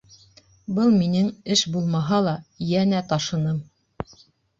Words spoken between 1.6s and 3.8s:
булмаһа ла, йәнә ташыным.